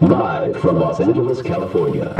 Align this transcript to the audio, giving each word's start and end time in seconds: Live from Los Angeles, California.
Live 0.00 0.60
from 0.60 0.78
Los 0.78 1.00
Angeles, 1.00 1.40
California. 1.40 2.12